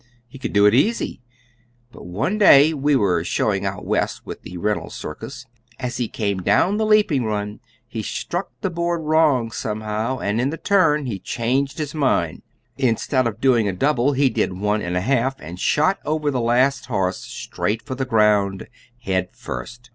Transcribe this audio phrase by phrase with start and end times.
[0.27, 1.21] He could do it easy.
[1.91, 5.45] But one day we were showing out west with the Reynolds circus
[5.79, 10.49] as he came down the leaping run he struck the board wrong, somehow, and in
[10.49, 12.41] the turn he changed his mind;
[12.79, 16.41] instead of doing a double he did one and a half and shot over the
[16.41, 18.65] last horse straight for the ground,
[19.01, 19.89] head first.